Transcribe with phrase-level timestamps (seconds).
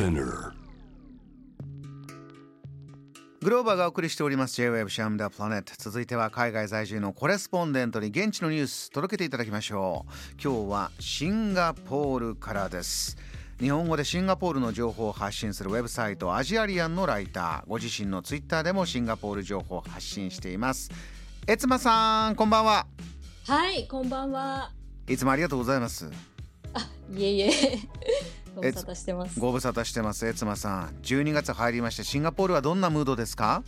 [0.00, 0.52] Spinner.
[3.42, 4.56] グローバーがお送りしております。
[4.56, 10.12] J-Web シャムダプラネット続いては海外在住のコレスポンデントに現地のニュース届けていただきましょう。
[10.42, 13.18] 今日はシンガポールからです。
[13.58, 17.68] 日本語でシンガポールの情報を発信するウェブサイトアジアリアンのライター。
[17.68, 20.90] ご自身のツイッターでもシンガポール情報を発信しています。
[21.46, 22.86] えつまさんこんばんは。
[23.46, 24.72] はい、こんばんは。
[25.06, 26.10] いつもありがとうございます。
[26.72, 27.50] あ、いえいえ。
[28.60, 29.40] ご無沙汰してます。
[29.40, 30.26] ご無沙汰してます。
[30.26, 33.62] えつまさん12月入りましてシンガポールはどんなムードですか？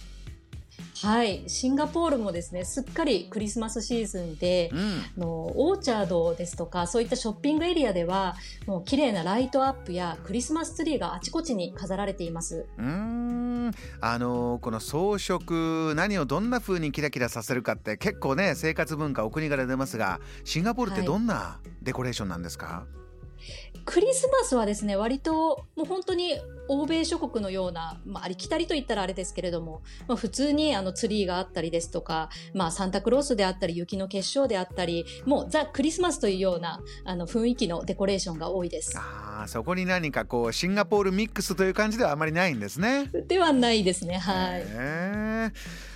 [1.03, 4.81] はい、シンガポールもですね、すっかりクリスマスシーズンで、うん。
[4.81, 8.37] あのオーチャードですとか、そういったショッピングエリアでは、
[8.67, 12.67] もう綺麗なライトアップやクリスマスツリーがあちこちに飾られています。
[12.79, 13.73] うーん。
[14.01, 21.07] あのこの装飾何をどんな風にキラキラさせるかって結構ね生活文化お国柄出ますがシンガポールってはい。
[21.07, 22.87] どんなデコレーションなんですか、
[23.85, 38.97] クリスマスはですね、割ともう本当に欧米諸国のような、まあ、ありきたりと言ったらあれですけれども、まあ、普通にあのツリーがあったりですとか、まあ、サンタクロースであったり、雪の結晶であったり、もうザ・クリスマスというようなあの雰囲気のデコレーションが多いです。
[38.97, 43.11] あーそこに何かこうシンガポールミックスという感じではあまりないんですね。
[43.27, 45.53] ではないですね、はい。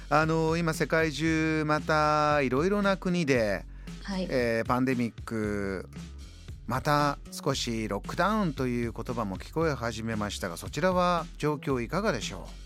[0.09, 3.65] あの今世界中またいろいろな国で、
[4.03, 4.27] はい。
[4.29, 5.89] えーパンデミック
[6.67, 12.49] また少しロックダウンという言葉も聞こえ始めましたがそちらは状況いかがでしょ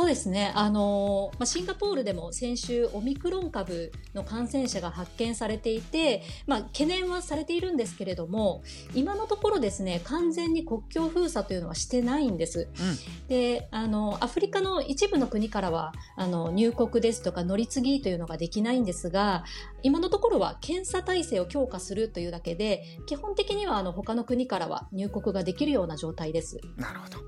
[0.00, 0.50] そうですね。
[0.54, 8.62] あのまあ、シンガポールでも先週オミクロン株の感染者が発見されていて、まあ、懸念はされているんですけれども、
[8.94, 12.68] 今のところですね、完全に国境封鎖というのはしてないんです。
[12.72, 19.44] う、で、あの、アフリカの一部の国からは、あの、入国ですとか乗り継ぎというのができないんですが、
[19.82, 26.58] 今のところは検査体制を強化するというだけで、基本的にはあの、他の国からは入国ができるような状態です。
[26.78, 27.18] うん、なるほど、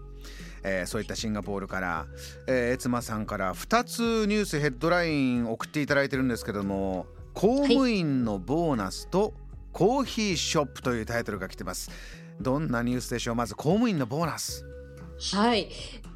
[0.64, 2.06] えーそういったシンガポールから、
[2.46, 9.34] えー、エツマさんから2つニュースヘッドライン送っていただいてるんですけども公務員のボーナスと
[9.72, 11.90] コーヒーショップというタイトルが来てます。
[12.40, 13.34] どんなニュースでしょう？
[13.34, 14.64] まず公務員のボーナス。
[15.34, 15.68] はい。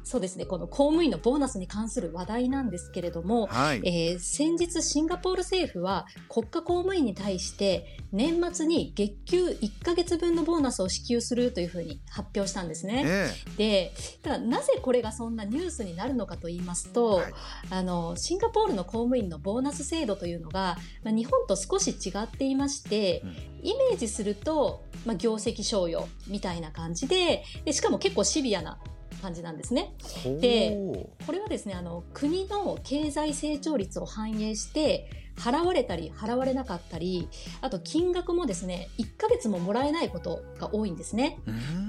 [0.07, 0.45] そうですね。
[0.45, 13.03] この公務員のボーナスに関する話題なんですけれども、はい、えー先日シンガポール政府は国家公務員に対して年末に月給1ヶ月分のボーナスを支給するというふうに発表したんですね。
[13.05, 17.33] えで、ただなぜこれがそんなニュースになるのかと言いますと、はい
[17.69, 28.79] あの、シンガポールの公務員のボーナス制度というのが、まあ、日本と少し違っていまして、うんイメージすると、まあ、業績賞与みたいな感じでで、しかも結構シビアな
[29.17, 29.93] 感じなんですね。
[30.25, 37.29] えでほこれはですね、あの、国の経済成長率を反映して、払われたり払われなかったり、
[37.61, 41.39] あと金額もですね、1ヶ月ももらえないことが多いんですね。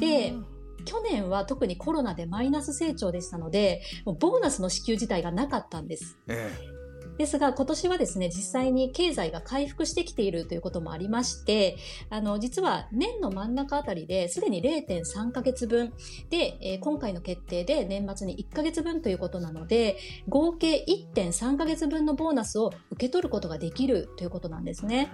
[0.00, 0.34] で
[0.84, 6.16] 去年は特にコロナでマイナス成長でしたので、もうボーナスの支給自体がなかったんです。
[6.28, 6.50] え
[7.18, 11.76] ですが今年はですね、実際に経済が回復してきているということもありまして、
[12.10, 15.92] あの、実は年の真ん中あたりですでに0.3ヶ月分
[16.30, 19.98] で、えー今回の決定で年末に1ヶ月分ということなので、
[20.28, 25.10] 合計1.3ヶ月分のボーナスを受け取ることができるということなんですね。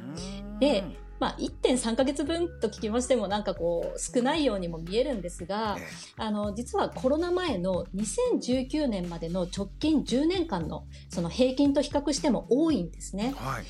[0.60, 5.82] えでまあ、1.3ヶ月分と聞きましてもなんかこう少ないようにも見えるんですが、え
[6.16, 13.34] あの、実はコロナ前の2019年までの直近10年間のその平均と比較しても多いんですね。
[13.36, 13.64] はい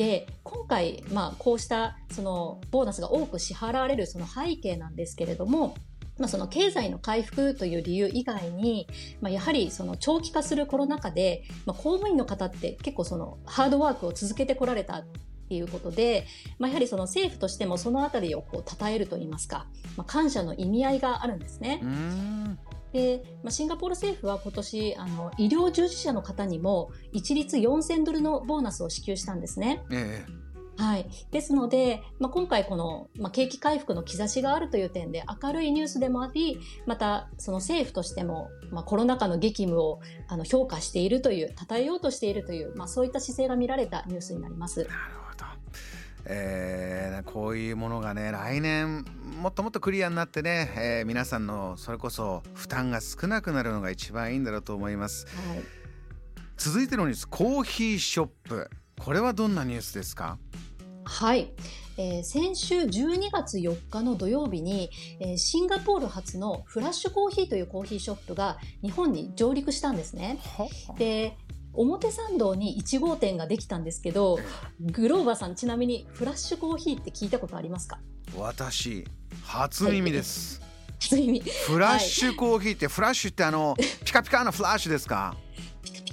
[0.00, 5.74] で、今回、まあ、こうしたそのボーナスが多く支払われるその背景なんですけれども、
[6.18, 8.86] まあ、その経済の回復という理由以外に、
[9.20, 15.04] まあ、やはりその長期化するコロナ禍で、まあ、公務員の方って結構そのハードワークを続けてこられた
[15.50, 16.28] っていうことで、
[16.60, 19.66] まあ、やはりその政府としてもそのあたりをこう称えると言いますか、
[19.96, 21.82] まあ、感謝の意味合いがあるんですね。
[22.92, 29.82] で、まあ、シンガポール政府は今年、あの、医療従事者の方にも一律4000ドルのボーナスを支給したんですね。
[29.90, 30.24] え
[30.80, 31.08] はい。
[31.30, 44.84] ですので、まあ、今回この、まあ、景気回復の兆しがあるという点で明るいニュースでもあり、またその政府としても、まあ、コロナ禍の激務をあの評価しているという、称えようとしているという、まあ、そういった姿勢が見られたニュースになりますえ。
[44.84, 44.96] なる
[45.30, 45.46] ほど
[46.26, 49.04] えーこういうものがね来年
[49.40, 55.60] もっともっとクリアになってね、えー皆さんのそれこそ負担が少なくなるのが一番いいんだろうと思いますはい。
[56.56, 60.38] 続いてのニュースコーヒーショップこれはどんなニュースですか？
[61.12, 61.52] はい。
[61.98, 70.38] えー先週12月4日の土曜日に、えーシンガポール発のフラッシュコーヒーというコーヒーショップが日本に上陸したんですね。
[70.98, 71.36] で、
[71.74, 74.38] 表参道に1号店ができたんですけど、
[74.80, 77.98] グローバーさんちなみにフラッシュコーヒーって聞いたことありますか？
[78.36, 79.04] 私
[79.44, 80.62] 初耳です、
[81.00, 81.40] 初耳。
[81.40, 85.36] フラッシュコーヒーって、フラッシュってあのピカピカのフラッシュですか？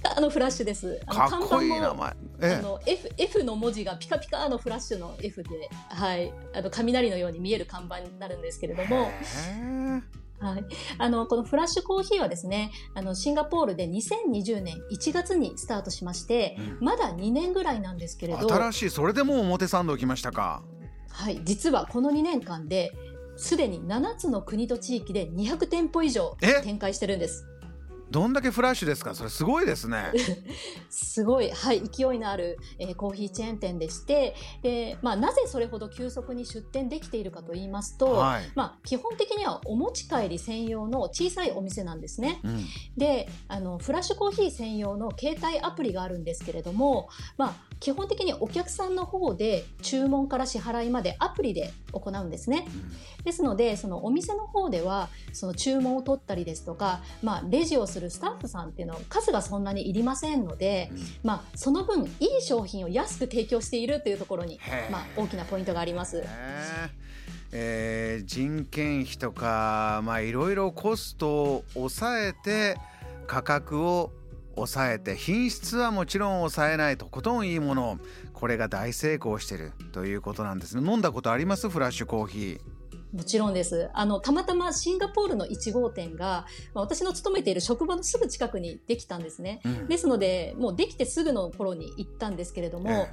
[0.08, 1.00] ピカピカのフラッシュです。
[1.06, 2.10] あのかっこいい名看板も前。
[2.10, 2.62] あえ。
[2.62, 5.50] の F, F の文字がピカピカのフラッシュの F で、
[5.90, 10.02] はい、あの雷のように見える看板になるんですけれども、へ
[10.40, 10.66] はい、
[11.00, 16.86] あのこのフラッシュコーヒーはですねあのシンガポールで2020年1月にスタートしまして、うん。
[16.86, 18.90] まだ2年ぐらいなんですけれど、新しい。
[18.90, 20.64] それでもう表参道来ましたか。
[21.10, 22.92] はい、実はこの2年間で
[23.38, 26.62] すでに7つの国と地域で200店舗以上え？
[26.62, 27.46] 展開してるんです。
[28.10, 29.14] どんだけフラッシュですか？
[29.14, 30.14] それすごいですね。
[30.90, 42.40] すごい、はい、勢いのある、えーコーヒーチェーン店でしてで、まあ、なぜそれほど急速に出店できているかと言いますと、はい、まあ、基本的にはお持ち帰り専用の小さいお店なんですね。
[42.44, 42.66] うん、
[42.98, 52.68] であのフラッシュコーヒー専用の携帯アプリがあるんですけれども、まあ、基本的にお客さんの方で注文から支払いまでアプリで行うんですね。
[53.24, 60.92] ですのでそのお店の方ではその注文を取ったりですとか、まあ、レジをするスタッフさんっていうのは数がそんなにいりませんので、
[61.24, 64.60] まあ、その分いい商品を安く提供しているというところに
[64.92, 66.24] まあ、大きなポイントがあります。
[67.52, 72.78] えー人件費とかまあいろいろコストを抑えて
[73.26, 74.12] 価格を
[74.58, 78.00] 抑えて品質はもちろん抑えないとことんいいもの
[78.34, 80.92] これが大成功してるということなんですね。
[80.92, 81.70] 飲んだことあります？
[81.70, 82.60] フラッシュコーヒー。
[83.14, 83.90] もちろんです。
[83.94, 89.62] あの、たまたまシンガポールの1号店が、まあ私の勤めている職場のすぐ近くにできたんですね。
[89.64, 89.88] うん。
[89.88, 93.08] ですので、もうできてすぐの頃に行ったんですけれども、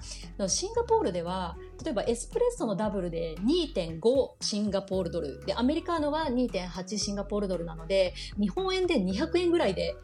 [0.48, 4.00] シンガポールでは、例えばエスプレッソのダブルで2.5
[4.40, 9.94] シンガポールドル、で、アメリカーノは2.8シンガポールドルなので、日本円で200円ぐらいで、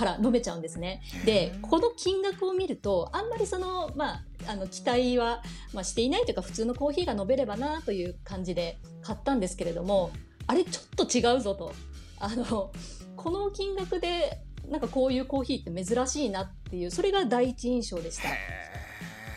[0.00, 1.02] から飲めちゃうんですね。
[1.26, 5.42] で、この金額を見ると、あんまりその、まあ、あの、期待は、
[5.74, 10.10] まあ、していないというか、普通のコーヒーが飲めればなという感じで買ったんですけれども、
[10.46, 11.74] あれ、ちょっと違うぞと。
[12.18, 12.72] あの、
[13.14, 18.28] この金額で、なんかこういうコーヒーって珍しいなっていう、それが第一印象でした。
[18.28, 18.32] へ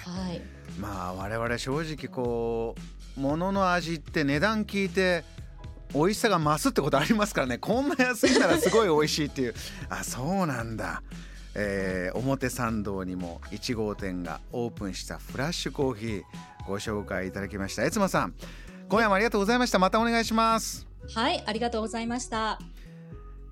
[0.05, 0.37] はい。
[0.37, 0.41] ー
[0.79, 2.75] まあ我々正直こ
[3.17, 5.23] う物の味って値段聞いて
[5.93, 7.57] 美味しさが増すってことありますからね。
[7.57, 9.55] こんな安いならすごい美味しいっていう。
[9.89, 11.03] あそうなんだ、
[11.55, 16.23] えー表参道にも1号店がオープンしたフラッシュコーヒー
[16.67, 17.83] ご紹介いただきました。
[17.85, 18.33] 悦馬さん
[18.89, 19.79] 今夜もありがとうございました。
[19.79, 20.87] またお願いします。
[21.13, 22.59] はい、ありがとうございました。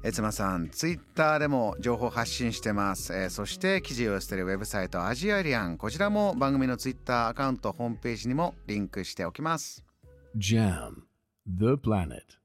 [0.03, 5.77] 悦馬さんツイッターでも情報発信してます、えーそして記事を寄せてるウェブサイトアジアリアン。
[5.77, 9.83] こちらも番組のツイッターアカウントホームページにもリンクしておきます。
[10.37, 11.03] Jam,
[11.57, 12.37] the planet.